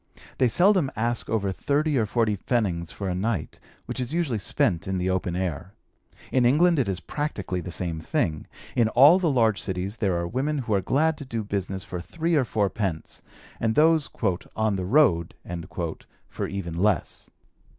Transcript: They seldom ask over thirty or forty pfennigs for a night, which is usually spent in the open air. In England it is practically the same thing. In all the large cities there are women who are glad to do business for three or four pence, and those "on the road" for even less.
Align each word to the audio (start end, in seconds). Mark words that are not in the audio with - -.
They 0.39 0.47
seldom 0.47 0.89
ask 0.95 1.29
over 1.29 1.51
thirty 1.51 1.95
or 1.95 2.07
forty 2.07 2.35
pfennigs 2.35 2.91
for 2.91 3.07
a 3.07 3.13
night, 3.13 3.59
which 3.85 3.99
is 3.99 4.13
usually 4.15 4.39
spent 4.39 4.87
in 4.87 4.97
the 4.97 5.11
open 5.11 5.35
air. 5.35 5.75
In 6.31 6.43
England 6.43 6.79
it 6.79 6.89
is 6.89 6.99
practically 6.99 7.61
the 7.61 7.69
same 7.69 7.99
thing. 7.99 8.47
In 8.75 8.89
all 8.89 9.19
the 9.19 9.29
large 9.29 9.61
cities 9.61 9.97
there 9.97 10.17
are 10.17 10.27
women 10.27 10.57
who 10.57 10.73
are 10.73 10.81
glad 10.81 11.19
to 11.19 11.23
do 11.25 11.43
business 11.43 11.83
for 11.83 12.01
three 12.01 12.33
or 12.33 12.45
four 12.45 12.67
pence, 12.67 13.21
and 13.59 13.75
those 13.75 14.09
"on 14.55 14.75
the 14.75 14.85
road" 14.85 15.35
for 16.27 16.47
even 16.47 16.73
less. 16.73 17.29